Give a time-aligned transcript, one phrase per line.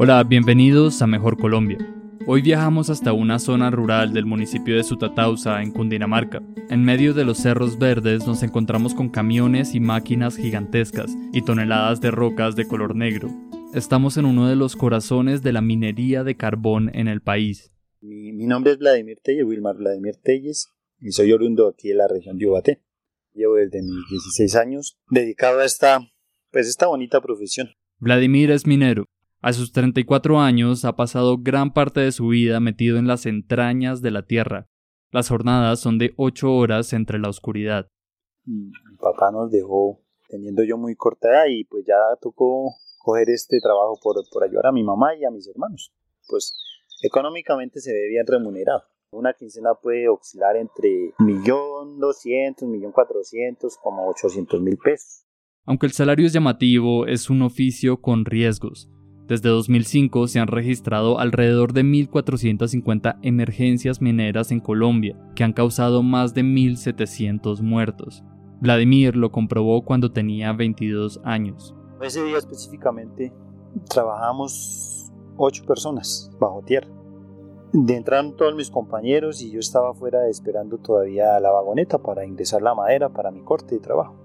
[0.00, 1.76] Hola, bienvenidos a Mejor Colombia.
[2.24, 6.40] Hoy viajamos hasta una zona rural del municipio de Sutatausa, en Cundinamarca.
[6.70, 12.00] En medio de los cerros verdes nos encontramos con camiones y máquinas gigantescas y toneladas
[12.00, 13.28] de rocas de color negro.
[13.74, 17.72] Estamos en uno de los corazones de la minería de carbón en el país.
[18.00, 20.68] Mi, nombre es Vladimir Telles, Wilmar Vladimir Telles,
[21.00, 22.84] y soy oriundo aquí de la región de Ubaté.
[23.34, 26.08] Llevo desde mis 16 años dedicado a esta,
[26.52, 27.70] pues esta bonita profesión.
[27.98, 29.08] Vladimir es minero.
[29.40, 34.02] A sus 34 años ha pasado gran parte de su vida metido en las entrañas
[34.02, 34.68] de la tierra.
[35.12, 37.88] Las jornadas son de 8 horas entre la oscuridad.
[38.44, 43.60] Mi papá nos dejó teniendo yo muy corta edad y pues ya tocó coger este
[43.60, 45.92] trabajo por, por ayudar a mi mamá y a mis hermanos.
[46.28, 46.54] Pues
[47.02, 48.82] económicamente se ve bien remunerado.
[49.12, 55.24] Una quincena puede oscilar entre 1.200.000, 1.400.000, como 800.000 pesos.
[55.64, 58.90] Aunque el salario es llamativo, es un oficio con riesgos.
[59.28, 66.02] Desde 2005 se han registrado alrededor de 1.450 emergencias mineras en Colombia, que han causado
[66.02, 68.24] más de 1.700 muertos.
[68.62, 71.76] Vladimir lo comprobó cuando tenía 22 años.
[72.00, 73.30] Ese día específicamente
[73.90, 76.88] trabajamos ocho personas bajo tierra.
[77.74, 82.62] De entraron todos mis compañeros y yo estaba afuera esperando todavía la vagoneta para ingresar
[82.62, 84.16] la madera para mi corte de trabajo.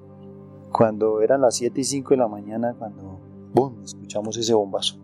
[0.72, 3.13] Cuando eran las 7 y 5 de la mañana, cuando
[3.54, 3.82] ¡boom!
[3.84, 4.98] escuchamos ese bombazo.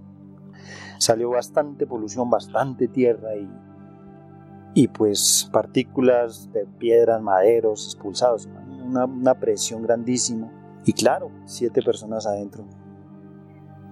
[0.98, 3.50] Salió bastante polución, bastante tierra y,
[4.74, 8.50] y pues partículas de piedras, maderos expulsados,
[8.86, 10.52] una, una presión grandísima
[10.86, 12.66] y claro, siete personas adentro.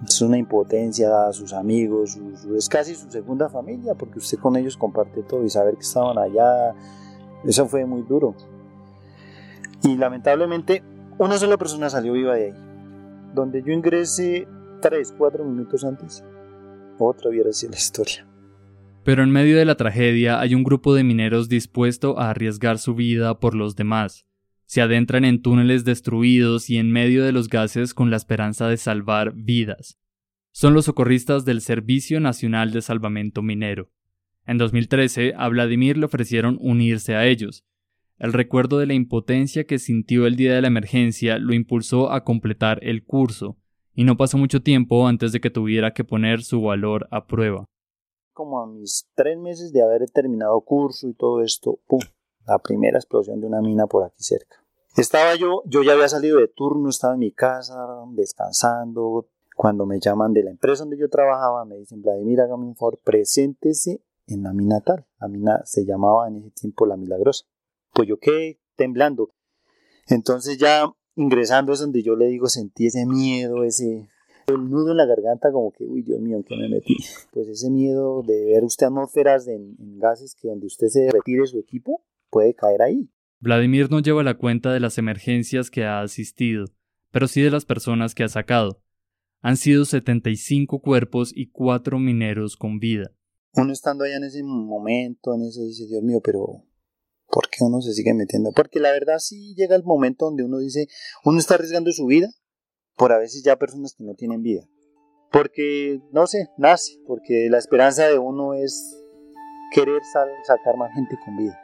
[0.08, 2.18] Es una impotencia a sus amigos,
[2.56, 6.18] es casi su segunda familia, porque usted con ellos comparte todo y saber que estaban
[6.18, 6.74] allá,
[7.44, 8.36] eso fue muy duro.
[9.84, 10.84] Y lamentablemente,
[11.18, 12.67] una sola persona salió viva de ahí.
[13.34, 14.48] Donde yo ingresé
[14.82, 16.24] tres, cuatro minutos antes,
[16.98, 18.28] otra hubiera sido la historia.
[19.04, 22.96] Pero en medio de la tragedia hay un grupo de mineros dispuesto a arriesgar su
[22.96, 24.28] vida por los demás
[24.68, 28.76] se adentran en túneles destruidos y en medio de los gases con la esperanza de
[28.76, 29.98] salvar vidas.
[30.52, 33.90] Son los socorristas del Servicio Nacional de Salvamento Minero.
[34.46, 37.64] En 2013 a Vladimir le ofrecieron unirse a ellos.
[38.20, 42.24] El recuerdo de la impotencia que sintió el día de la emergencia lo impulsó a
[42.24, 43.58] completar el curso,
[43.94, 47.66] y no pasó mucho tiempo antes de que tuviera que poner su valor a prueba.
[48.34, 52.00] Como a mis tres meses de haber terminado curso y todo esto, ¡pum!
[52.48, 54.64] la primera explosión de una mina por aquí cerca.
[54.96, 57.76] Estaba yo, yo ya había salido de turno, estaba en mi casa
[58.14, 59.28] descansando.
[59.56, 63.00] Cuando me llaman de la empresa donde yo trabajaba, me dicen, Vladimir, hágame un favor,
[63.04, 65.06] preséntese en la mina tal.
[65.20, 67.46] La mina se llamaba en ese tiempo La Milagrosa.
[67.94, 69.32] Pues yo quedé temblando.
[70.08, 74.08] Entonces ya ingresando es donde yo le digo, sentí ese miedo, ese
[74.48, 76.96] el nudo en la garganta como que, uy, Dios mío, ¿en qué me metí?
[77.32, 81.46] Pues ese miedo de ver usted atmósferas de, en gases que donde usted se retire
[81.48, 83.10] su equipo, puede caer ahí.
[83.40, 86.66] Vladimir no lleva la cuenta de las emergencias que ha asistido,
[87.12, 88.82] pero sí de las personas que ha sacado.
[89.42, 93.12] Han sido 75 cuerpos y 4 mineros con vida.
[93.54, 96.64] Uno estando allá en ese momento, en eso dice, Dios mío, pero
[97.30, 98.52] ¿por qué uno se sigue metiendo?
[98.52, 100.88] Porque la verdad sí llega el momento donde uno dice,
[101.24, 102.30] uno está arriesgando su vida
[102.96, 104.68] por a veces ya personas que no tienen vida.
[105.32, 109.04] Porque, no sé, nace, porque la esperanza de uno es
[109.72, 110.02] querer
[110.44, 111.60] sacar más gente con vida.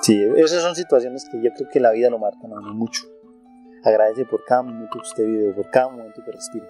[0.00, 3.02] Sí, esas son situaciones que yo creo que la vida lo marca mucho.
[3.84, 6.66] Agradece por cada minuto que usted vive, por cada momento que respira.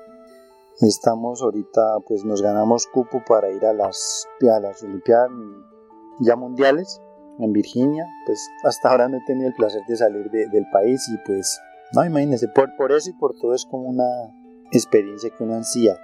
[0.80, 5.30] Estamos ahorita, pues nos ganamos cupo para ir a las, a las Olimpiadas
[6.20, 7.00] ya mundiales
[7.38, 8.06] en Virginia.
[8.26, 11.60] Pues hasta ahora no he tenido el placer de salir del país y pues,
[11.94, 14.04] no, imagínense, por, por eso y por todo es como una
[14.70, 15.98] experiencia que uno ansía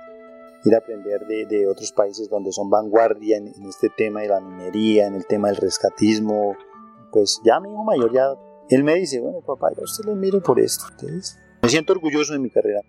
[0.64, 4.40] ir a aprender de, de otros países donde son vanguardia en, este tema de la
[4.40, 6.56] minería, en el tema del rescatismo,
[7.12, 8.26] pues ya mi hijo mayor ya,
[8.70, 10.84] él me dice, bueno papá, yo usted lo miro por esto.
[11.62, 12.80] Me siento orgulloso de mi carrera.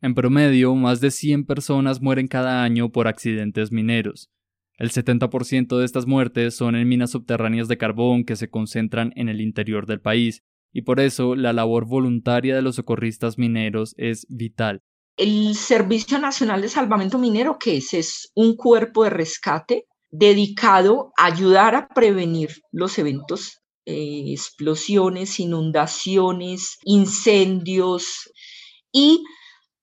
[0.00, 4.30] En promedio, más de 100 personas mueren cada año por accidentes mineros.
[4.82, 9.28] El 70% de estas muertes son en minas subterráneas de carbón que se concentran en
[9.28, 10.42] el interior del país,
[10.72, 14.80] y por eso la labor voluntaria de los socorristas mineros es vital.
[15.16, 18.32] El Servicio Nacional de Salvamento Minero, que es?
[18.34, 28.32] Un cuerpo de rescate dedicado a ayudar a prevenir los eventos, eh, explosiones, inundaciones, incendios
[28.90, 29.22] y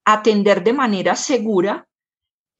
[0.04, 1.89] atender de manera segura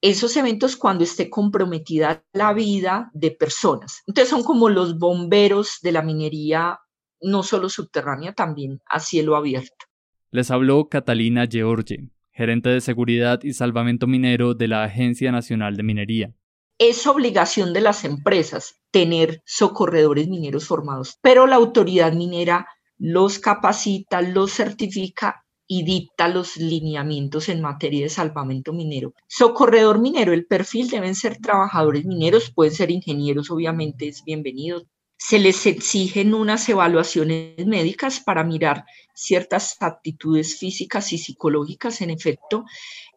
[0.00, 4.02] esos eventos cuando esté comprometida la vida de personas.
[4.06, 6.78] Entonces son como los bomberos de la minería,
[7.20, 9.86] no solo subterránea, también a cielo abierto.
[10.30, 15.82] Les habló Catalina George, gerente de seguridad y salvamento minero de la Agencia Nacional de
[15.82, 16.34] Minería.
[16.78, 22.66] Es obligación de las empresas tener socorredores mineros formados, pero la autoridad minera
[22.96, 29.14] los capacita, los certifica y dicta los lineamientos en materia de salvamento minero.
[29.28, 34.82] Socorredor minero, el perfil deben ser trabajadores mineros, pueden ser ingenieros, obviamente es bienvenido.
[35.16, 38.84] Se les exigen unas evaluaciones médicas para mirar
[39.14, 42.64] ciertas aptitudes físicas y psicológicas, en efecto.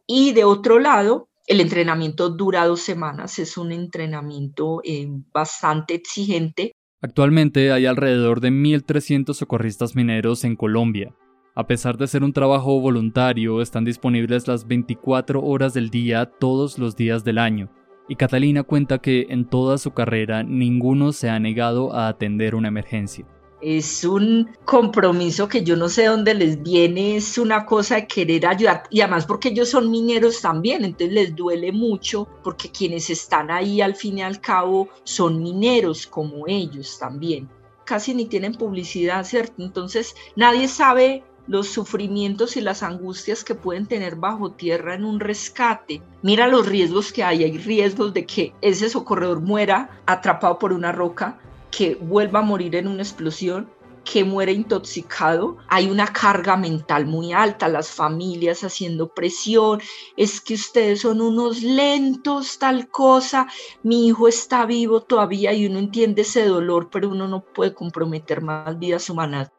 [0.05, 6.73] Y de otro lado, el entrenamiento dura dos semanas, es un entrenamiento eh, bastante exigente.
[7.01, 11.15] Actualmente hay alrededor de 1.300 socorristas mineros en Colombia,
[11.55, 16.79] a pesar de ser un trabajo voluntario, están disponibles las 24 horas del día todos
[16.79, 17.69] los días del año,
[18.09, 22.69] y Catalina cuenta que en toda su carrera ninguno se ha negado a atender una
[22.69, 23.25] emergencia.
[23.61, 28.45] Es un compromiso que yo no sé dónde les viene, es una cosa de querer
[28.45, 33.51] ayudar y además porque ellos son mineros también, entonces les duele mucho porque quienes están
[33.51, 37.47] ahí al fin y al cabo son mineros como ellos también.
[37.85, 39.63] Casi ni tienen publicidad, ¿cierto?
[39.63, 45.19] Entonces nadie sabe los sufrimientos y las angustias que pueden tener bajo tierra en un
[45.19, 46.01] rescate.
[46.21, 47.43] Mira los riesgos que hay.
[47.43, 51.39] Hay riesgos de que ese socorredor muera atrapado por una roca,
[51.71, 53.69] que vuelva a morir en una explosión,
[54.03, 55.57] que muera intoxicado.
[55.67, 59.81] Hay una carga mental muy alta, las familias haciendo presión.
[60.17, 63.47] Es que ustedes son unos lentos, tal cosa.
[63.81, 68.41] Mi hijo está vivo todavía y uno entiende ese dolor, pero uno no puede comprometer
[68.41, 69.51] más vidas humanas.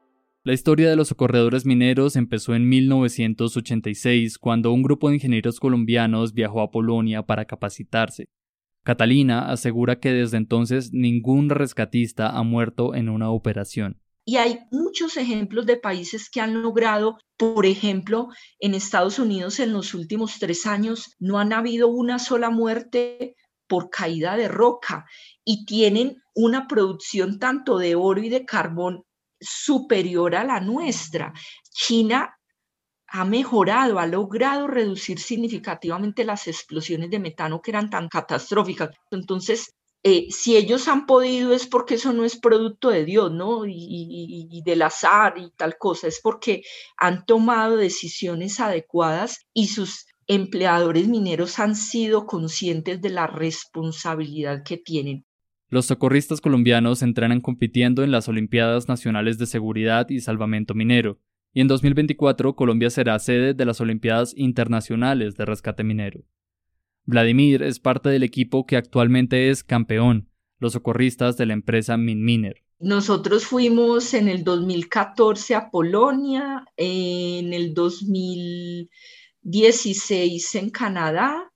[0.46, 6.34] La historia de los socorredores mineros empezó en 1986, cuando un grupo de ingenieros colombianos
[6.34, 8.26] viajó a Polonia para capacitarse.
[8.82, 14.02] Catalina asegura que desde entonces ningún rescatista ha muerto en una operación.
[14.26, 19.72] Y hay muchos ejemplos de países que han logrado, por ejemplo, en Estados Unidos en
[19.72, 23.34] los últimos tres años no han habido una sola muerte
[23.66, 25.06] por caída de roca
[25.42, 29.04] y tienen una producción tanto de oro y de carbón
[29.40, 31.32] superior a la nuestra.
[31.70, 32.36] China
[33.08, 38.90] ha mejorado, ha logrado reducir significativamente las explosiones de metano que eran tan catastróficas.
[39.10, 43.66] Entonces, eh, si ellos han podido es porque eso no es producto de Dios, ¿no?
[43.66, 46.62] Y, y, del azar y tal cosa, es porque
[46.98, 54.76] han tomado decisiones adecuadas y sus empleadores mineros han sido conscientes de la responsabilidad que
[54.76, 55.24] tienen.
[55.74, 61.18] Los socorristas colombianos entrenan compitiendo en las Olimpiadas Nacionales de Seguridad y Salvamento Minero,
[61.52, 66.20] y en 2024 Colombia será sede de las Olimpiadas Internacionales de Rescate Minero.
[67.06, 70.30] Vladimir es parte del equipo que actualmente es campeón,
[70.60, 72.62] los socorristas de la empresa Minminer.
[72.78, 81.50] Nosotros fuimos en el 2014 a Polonia, en el 2016 en Canadá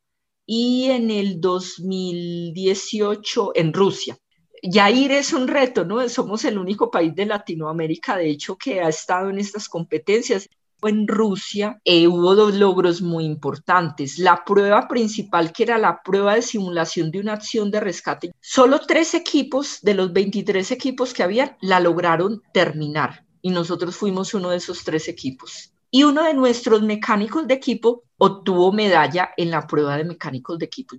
[0.51, 4.17] y en el 2018 en Rusia.
[4.63, 6.09] Ya ir es un reto, ¿no?
[6.09, 10.49] Somos el único país de Latinoamérica, de hecho, que ha estado en estas competencias.
[10.83, 14.19] En Rusia eh, hubo dos logros muy importantes.
[14.19, 18.81] La prueba principal, que era la prueba de simulación de una acción de rescate, solo
[18.81, 24.49] tres equipos de los 23 equipos que había la lograron terminar y nosotros fuimos uno
[24.51, 29.67] de esos tres equipos y uno de nuestros mecánicos de equipo obtuvo medalla en la
[29.67, 30.97] prueba de mecánicos de equipo.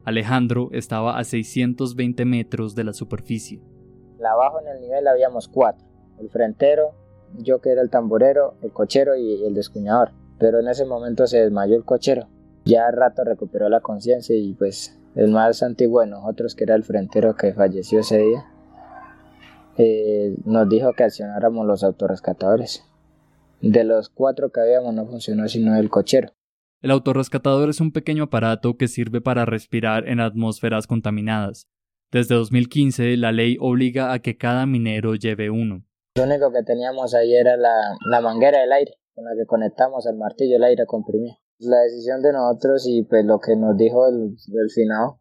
[0.05, 3.61] Alejandro estaba a 620 metros de la superficie.
[4.19, 5.87] Abajo en el nivel habíamos cuatro.
[6.19, 6.91] El frentero,
[7.39, 10.11] yo que era el tamborero, el cochero y el descuñador.
[10.41, 12.27] Pero en ese momento se desmayó el cochero
[12.65, 16.75] ya al rato recuperó la conciencia y pues el más antiguo de nosotros, que era
[16.75, 18.47] el frentero que falleció ese día,
[19.77, 22.85] eh, nos dijo que accionáramos los autorrescatadores.
[23.61, 26.33] De los cuatro que habíamos no funcionó sino el cochero.
[26.83, 31.67] El autorrescatador es un pequeño aparato que sirve para respirar en atmósferas contaminadas.
[32.11, 35.85] Desde 2015 la ley obliga a que cada minero lleve uno.
[36.17, 40.07] Lo único que teníamos ahí era la, la manguera del aire, con la que conectamos
[40.07, 44.07] al martillo el aire comprimido la decisión de nosotros y pues lo que nos dijo
[44.07, 45.19] el, el finado,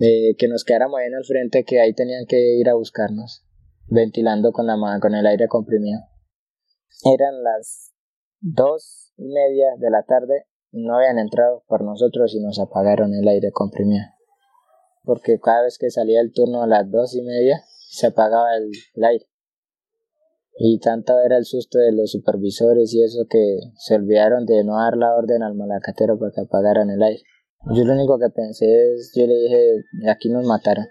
[0.00, 3.44] eh, que nos quedáramos ahí en el frente, que ahí tenían que ir a buscarnos,
[3.86, 6.00] ventilando con, la, con el aire comprimido.
[7.04, 7.92] Eran las
[8.40, 13.28] dos y media de la tarde no habían entrado por nosotros y nos apagaron el
[13.28, 14.04] aire comprimido.
[15.04, 19.04] Porque cada vez que salía el turno a las dos y media se apagaba el
[19.04, 19.26] aire.
[20.56, 24.76] Y tanto era el susto de los supervisores y eso que se olvidaron de no
[24.76, 27.22] dar la orden al malacatero para que apagaran el aire.
[27.74, 30.86] Yo lo único que pensé es, yo le dije, aquí nos mataron.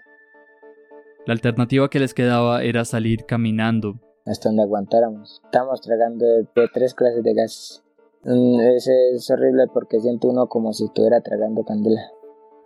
[1.26, 4.00] La alternativa que les quedaba era salir caminando.
[4.26, 5.40] Hasta donde aguantáramos.
[5.44, 7.82] Estamos tragando de, tres clases de gases.
[8.24, 12.10] Mm, es, es horrible porque siente uno como si estuviera tragando candela.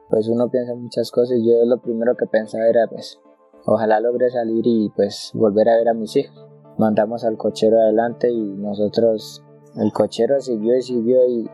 [0.09, 3.21] Pues uno piensa muchas cosas y yo lo primero que pensaba era pues
[3.67, 6.48] ojalá logre salir y pues volver a ver a mis hijos
[6.79, 9.45] mandamos al cochero adelante y nosotros,
[9.77, 11.51] el cochero siguió y siguió y,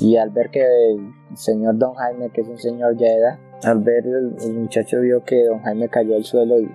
[0.00, 3.80] y al ver que el señor Don Jaime, que es un señor ya edad, al
[3.80, 6.70] ver el, muchacho vio que Don Jaime cayó al suelo y,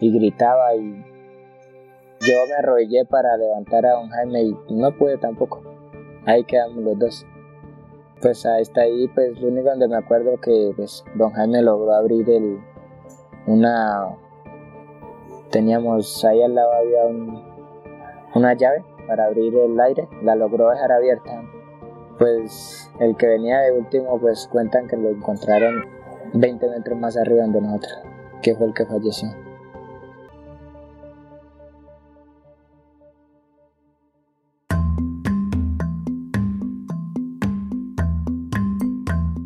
[0.00, 1.04] y gritaba y
[2.20, 5.60] yo me arrodillé para levantar a Don Jaime y no pude tampoco.
[6.24, 7.26] Ahí quedamos los dos.
[8.22, 12.30] Pues hasta ahí, pues lo único donde me acuerdo que pues, Don Jaime logró abrir
[12.30, 12.58] el,
[13.46, 14.16] una
[15.54, 17.04] teníamos ahí al lado había
[18.34, 21.44] una llave para abrir el aire, la logró dejar abierta.
[22.18, 25.84] Pues el que venía de último, pues cuentan que lo encontraron
[26.32, 27.92] 20 metros más arriba de nosotros,
[28.42, 29.28] que fue el que falleció.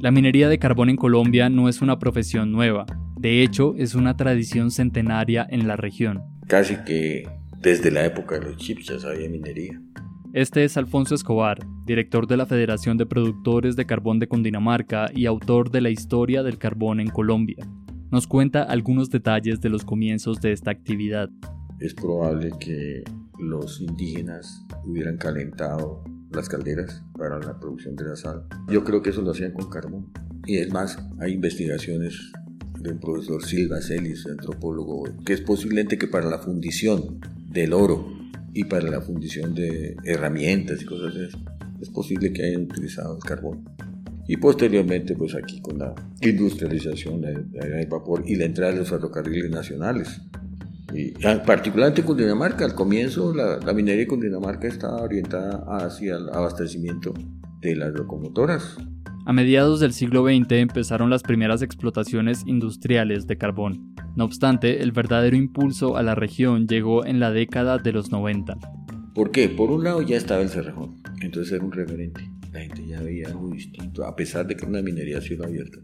[0.01, 2.87] La minería de carbón en Colombia no es una profesión nueva,
[3.19, 6.23] de hecho, es una tradición centenaria en la región.
[6.47, 7.29] Casi que
[7.61, 9.83] desde la época de los chips ya sabía minería.
[10.33, 15.27] Este es Alfonso Escobar, director de la Federación de Productores de Carbón de Cundinamarca y
[15.27, 17.67] autor de la historia del carbón en Colombia.
[18.13, 21.29] Nos cuenta algunos detalles de los comienzos de esta actividad.
[21.81, 23.03] Es probable que
[23.41, 28.45] los indígenas hubieran calentado las calderas para la producción de la sal.
[28.69, 30.13] Yo creo que eso lo hacían con carbón.
[30.47, 32.33] Y es más, hay investigaciones
[32.81, 37.21] del profesor Silva Celis, antropólogo, que es posiblemente que para la fundición
[37.51, 38.07] del oro
[38.55, 41.39] y para la fundición de herramientas y cosas de eso,
[41.81, 43.65] es posible que hayan utilizado el carbón.
[44.27, 49.51] Y posteriormente, pues aquí con la industrialización del vapor y la entrada de los ferrocarriles
[49.51, 50.21] nacionales.
[50.93, 51.13] Y
[51.47, 57.13] particularmente con Dinamarca, al comienzo la, la minería con Dinamarca estaba orientada hacia el abastecimiento
[57.61, 58.79] de las locomotoras
[59.29, 63.95] a mediados del siglo XX empezaron las primeras explotaciones industriales de carbón.
[64.17, 68.57] No obstante, el verdadero impulso a la región llegó en la década de los 90.
[69.15, 69.51] ¿Por qué?
[69.51, 72.27] Por un lado ya estaba el Cerrejón, entonces era un referente.
[72.55, 75.45] La gente ya veía algo distinto, a pesar de que era una minería a cielo
[75.45, 75.81] abierto.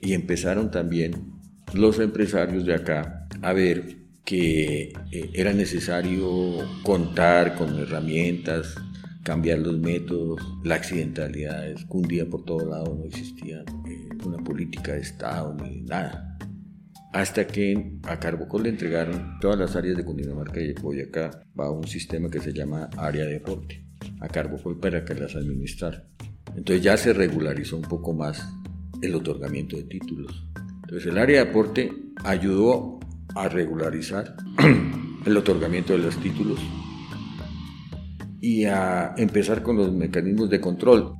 [0.00, 1.34] Y empezaron también
[1.74, 8.74] los empresarios de acá a ver que eh, era necesario contar con herramientas
[9.22, 15.00] cambiar los métodos, la accidentalidad escondía por todo lado, no existía eh, una política de
[15.00, 16.38] Estado ni nada.
[17.12, 21.86] Hasta que a Carbocol le entregaron todas las áreas de Cundinamarca y Boyacá va un
[21.86, 23.84] sistema que se llama área de aporte
[24.20, 26.06] a Carbocol para que las administrara.
[26.56, 28.48] Entonces ya se regularizó un poco más
[29.02, 30.48] el otorgamiento de títulos.
[30.82, 31.92] Entonces el área de aporte
[32.24, 33.00] ayudó
[33.34, 34.34] a regularizar
[35.26, 36.58] el otorgamiento de los títulos
[38.40, 41.14] y a empezar con los mecanismos de control.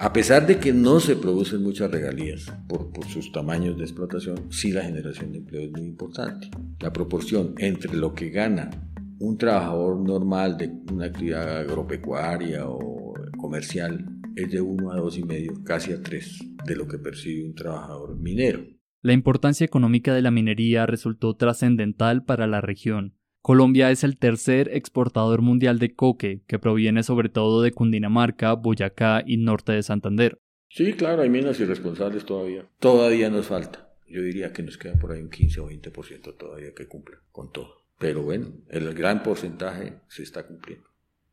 [0.00, 4.70] A pesar de que no se producen muchas regalías por, sus tamaños de explotación, sí
[4.70, 6.50] la generación de empleo es muy importante.
[6.78, 8.70] La proporción entre lo que gana
[9.18, 15.92] un trabajador normal de una actividad agropecuaria o comercial es de 1 a 2,5, casi
[15.92, 18.77] a 3 de lo que percibe un trabajador minero.
[19.00, 23.14] La importancia económica de la minería resultó trascendental para la región.
[23.40, 29.22] Colombia es el tercer exportador mundial de coque, que proviene sobre todo de Cundinamarca, Boyacá
[29.24, 30.40] y norte de Santander.
[30.68, 32.68] Sí, claro, hay minas irresponsables todavía.
[32.80, 33.88] Todavía nos falta.
[34.08, 37.52] Yo diría que nos queda por ahí un 15 o 20% todavía que cumpla con
[37.52, 37.84] todo.
[38.00, 40.88] Pero bueno, el gran porcentaje se está cumpliendo.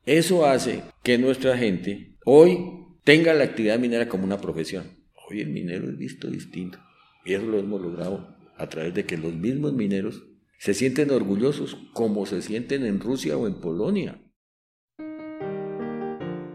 [0.05, 2.59] Eso hace que nuestra gente hoy
[3.03, 4.85] tenga la actividad minera como una profesión.
[5.27, 6.79] Hoy el minero es visto distinto.
[7.25, 10.23] Y eso lo hemos logrado a través de que los mismos mineros
[10.59, 14.21] se sienten orgullosos como se sienten en Rusia o en Polonia.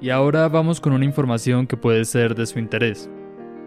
[0.01, 3.11] Y ahora vamos con una información que puede ser de su interés.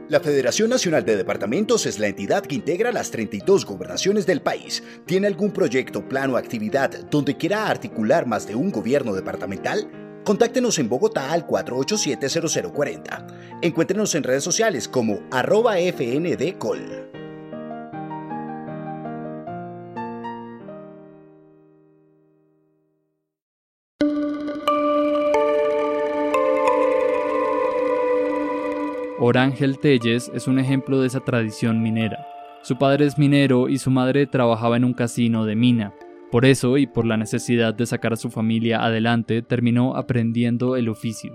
[0.10, 4.83] La Federación Nacional de Departamentos es la entidad que integra las 32 gobernaciones del país.
[5.05, 10.02] ¿Tiene algún proyecto, plan o actividad donde quiera articular más de un gobierno departamental?
[10.24, 13.60] Contáctenos en Bogotá al 487-0040.
[13.62, 17.10] Encuéntrenos en redes sociales como arroba FNDCol.
[29.20, 32.27] Orángel Telles es un ejemplo de esa tradición minera.
[32.62, 35.94] Su padre es minero y su madre trabajaba en un casino de mina.
[36.34, 40.90] Por eso y por la necesidad de sacar a su familia adelante, terminó aprendiendo el
[40.90, 41.32] oficio.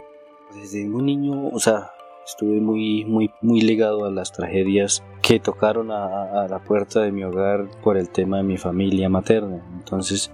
[0.52, 1.92] Desde un niño, o sea,
[2.26, 7.22] estuve muy, muy, muy ligado a las tragedias que tocaron a, la puerta de mi
[7.22, 9.64] hogar por el tema de mi familia materna.
[9.76, 10.32] Entonces,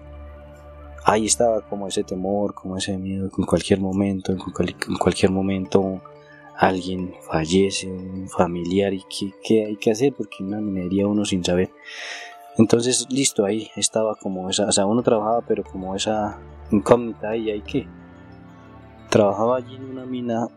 [1.05, 6.01] ahí estaba como ese temor, como ese miedo que en cualquier momento, en cualquier momento
[6.57, 9.05] alguien fallece, un familiar, y
[9.43, 11.71] qué, hay que hacer, porque una minería uno sin saber.
[12.57, 16.39] Entonces, listo, ahí estaba como esa, o sea, uno trabajaba, pero como esa
[16.71, 17.89] incógnita, y hay que.
[19.11, 20.49] Trabajaba allí en una mina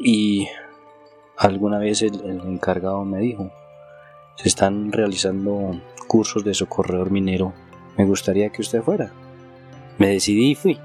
[0.00, 0.46] y
[1.36, 3.50] alguna vez el, encargado me dijo,
[4.36, 7.52] se están realizando cursos de socorredor minero,
[7.96, 9.10] me gustaría que usted fuera.
[9.98, 10.78] Me decidí y fui.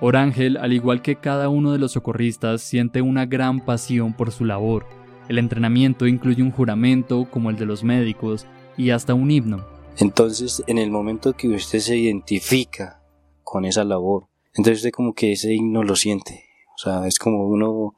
[0.00, 4.44] Orángel, al igual que cada uno de los socorristas, siente una gran pasión por su
[4.44, 4.86] labor.
[5.28, 8.46] El entrenamiento incluye un juramento como el de los médicos
[8.80, 9.66] y hasta un himno.
[9.98, 13.02] Entonces, en el momento que usted se identifica
[13.44, 16.46] con esa labor, entonces usted como que ese himno lo siente.
[16.74, 17.96] O sea, es como uno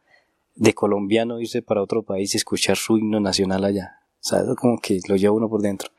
[0.56, 4.00] de colombiano irse para otro país y escuchar su himno nacional allá.
[4.20, 5.90] O sea, es como que lo lleva uno por dentro.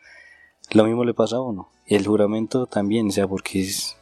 [0.72, 1.70] Lo mismo le pasa a uno.
[1.88, 3.96] El juramento también, o sea, porque es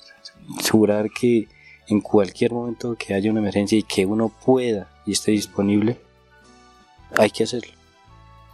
[0.72, 1.48] jurar que
[1.88, 6.00] en cualquier momento que haya una emergencia y que uno pueda y esté disponible,
[7.16, 7.81] hay que hacerlo.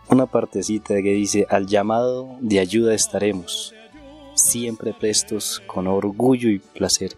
[0.10, 3.74] Una partecita que dice, al llamado de ayuda estaremos,
[4.36, 7.12] siempre prestos con orgullo y placer.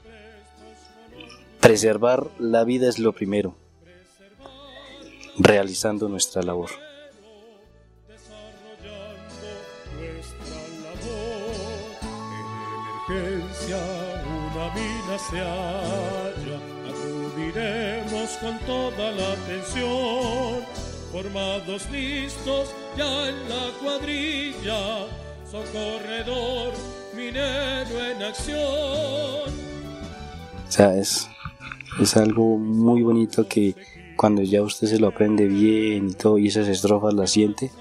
[1.59, 3.55] Preservar la vida es lo primero,
[5.37, 6.69] realizando nuestra labor.
[15.29, 20.63] se halla, acudiremos con toda la atención,
[21.11, 25.07] formados listos ya en la cuadrilla,
[25.49, 26.73] socorredor
[27.15, 29.53] minero en acción.
[30.67, 31.27] O sea, es,
[31.99, 33.75] es algo muy bonito que
[34.15, 37.71] cuando ya usted se lo aprende bien y todo, y esas estrofas las siente,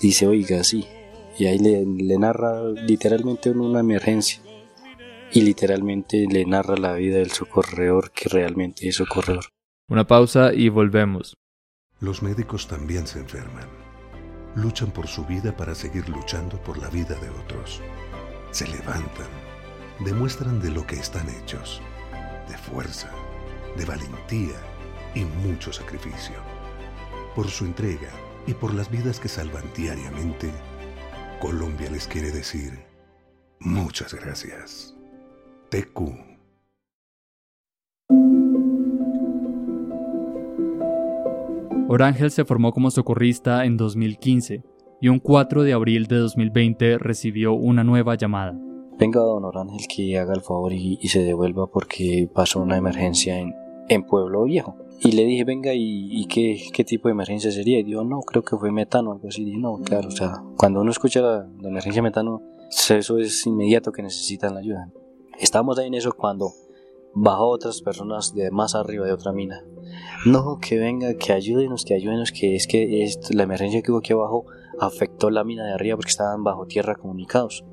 [0.00, 0.86] dice, oiga, sí.
[1.38, 4.40] Y ahí le, le narra literalmente una emergencia
[5.32, 9.46] y literalmente le narra la vida del socorredor que realmente es socorredor.
[9.88, 11.36] Una pausa y volvemos.
[12.00, 13.68] Los médicos también se enferman.
[14.54, 17.80] Luchan por su vida para seguir luchando por la vida de otros.
[18.50, 19.28] Se levantan,
[20.00, 21.80] demuestran de lo que están hechos,
[22.48, 23.10] de fuerza,
[23.78, 24.56] de valentía
[25.14, 26.36] y mucho sacrificio.
[27.34, 28.10] Por su entrega
[28.46, 30.52] y por las vidas que salvan diariamente,
[31.40, 32.84] Colombia les quiere decir
[33.58, 34.94] muchas gracias.
[35.70, 36.35] TQ.
[41.96, 44.62] Orángel se formó como socorrista en 2015
[45.00, 48.54] y un 4 de abril de 2020 recibió una nueva llamada.
[48.98, 53.54] Venga, don Orángel, que haga el favor y, se devuelva porque pasó una emergencia en,
[53.88, 54.76] en Pueblo Viejo.
[55.00, 57.78] Y le dije, venga, ¿y, qué, qué, tipo de emergencia sería?
[57.78, 59.40] Y dijo, no, creo que fue metano o algo así.
[59.40, 63.46] Y dije, no, claro, o sea, cuando uno escucha la, la emergencia metano, eso es
[63.46, 64.92] inmediato que necesitan la ayuda.
[65.38, 66.52] Estábamos ahí en eso cuando
[67.14, 69.64] bajó otras personas de más arriba de otra mina.
[70.24, 74.12] No, que venga, que ayúdenos, que ayúdenos, que es que la emergencia que hubo aquí
[74.12, 74.46] abajo
[74.78, 77.64] afectó la mina de arriba porque estaban bajo tierra comunicados.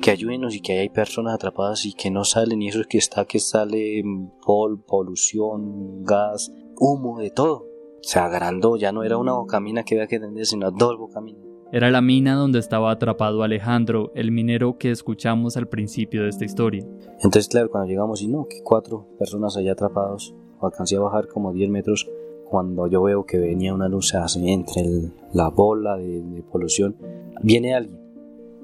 [0.00, 2.98] Que ayúdenos y que hay personas atrapadas y que no salen y eso es que
[2.98, 4.02] está que sale
[4.44, 7.66] pol, polución, gas, humo, de todo.
[8.00, 11.48] Se agrandó, ya no era una bocamina que había que atender, sino dos bocaminas.
[11.70, 16.46] Era la mina donde estaba atrapado Alejandro, el minero que escuchamos al principio de esta
[16.46, 16.82] historia.
[17.16, 20.34] Entonces, claro, cuando llegamos y no, que cuatro personas allá atrapados,
[20.66, 22.10] alcancé a bajar como 10 metros
[22.44, 24.84] cuando yo veo que venía una luz así entre
[25.32, 26.96] la bola de, polución.
[27.42, 28.00] Viene alguien,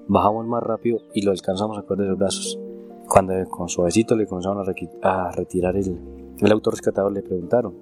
[0.09, 2.59] bajamos más rápido y lo alcanzamos a coger de los brazos.
[3.07, 4.65] Cuando con suavecito le comenzaron
[5.03, 5.99] a, retirar el,
[6.41, 7.75] el autorrescatador, le preguntaron,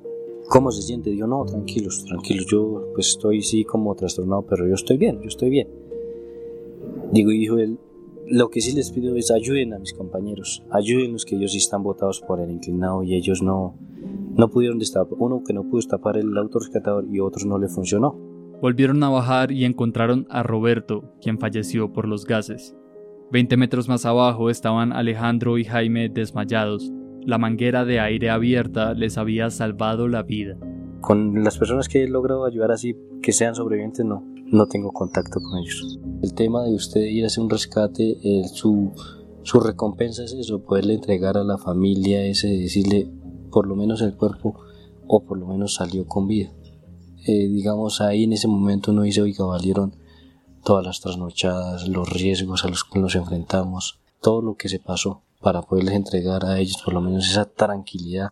[0.48, 1.11] ¿Cómo se siente?
[1.11, 5.29] Digo, no, tranquilos, tranquilos, yo pues estoy sí como trastornado, pero yo estoy bien, yo
[5.29, 5.68] estoy bien.
[7.12, 7.79] Digo, dijo él,
[8.26, 11.82] lo que sí les pido es ayuden a mis compañeros, ayúdenlos que ellos sí están
[11.82, 13.74] votados por el inclinado y ellos no,
[14.35, 18.18] no pudieron destapar, uno que no pudo destapar el autorrescatador y otros no le funcionó.
[18.61, 22.76] Volvieron a bajar y encontraron a Roberto, quien falleció por los gases.
[23.30, 26.92] Veinte metros más abajo estaban Alejandro y Jaime desmayados,
[27.24, 30.56] la manguera de aire abierta les había salvado la vida.
[31.00, 35.40] Con las personas que he logrado ayudar así, que sean sobrevivientes, no, no tengo contacto
[35.40, 35.98] con ellos.
[36.22, 38.18] El tema de usted ir a hacer un rescate,
[38.52, 38.92] su,
[39.42, 43.10] su recompensa es eso, poderle entregar a la familia ese, decirle
[43.50, 44.60] por lo menos el cuerpo
[45.08, 46.52] o por lo menos salió con vida.
[47.26, 49.96] Eh, digamos, ahí en ese momento no hice, oiga, valieron
[50.62, 55.22] todas las trasnochadas, los riesgos a los que nos enfrentamos, todo lo que se pasó
[55.40, 58.28] para poderles entregar a ellos por lo menos esa tranquilidad.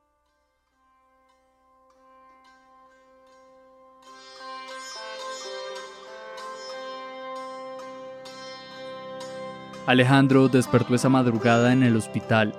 [9.87, 12.53] Alejandro despertó esa madrugada en el hospital.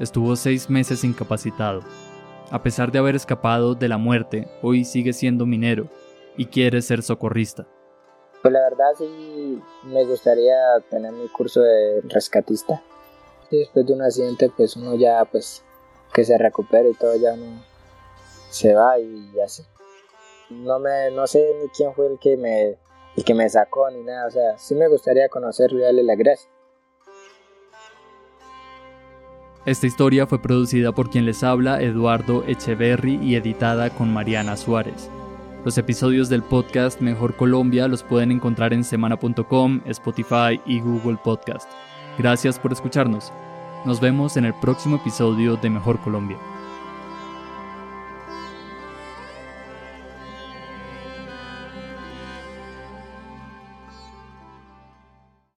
[0.00, 1.82] Estuvo seis meses incapacitado.
[2.50, 5.88] A pesar de haber escapado de la muerte, hoy sigue siendo minero
[6.36, 7.66] y quiere ser socorrista.
[8.42, 10.56] Pues la verdad sí me gustaría
[10.90, 12.82] tener mi curso de rescatista
[13.58, 15.62] después de un accidente pues uno ya pues
[16.12, 17.62] que se recupere y todo ya no
[18.50, 19.62] se va y así.
[20.50, 22.78] No me no sé ni quién fue el que me
[23.16, 26.14] el que me sacó ni nada, o sea, sí me gustaría conocerlo y darle la
[26.14, 26.50] gracia.
[29.64, 35.08] Esta historia fue producida por quien les habla, Eduardo Echeverry, y editada con Mariana Suárez.
[35.64, 41.70] Los episodios del podcast Mejor Colombia los pueden encontrar en semana.com, Spotify y Google Podcast.
[42.18, 43.32] Gracias por escucharnos.
[43.84, 46.38] Nos vemos en el próximo episodio de Mejor Colombia.